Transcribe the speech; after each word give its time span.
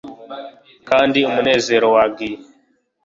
Kandi 0.89 1.17
umunezero 1.29 1.87
wagiye 1.95 2.37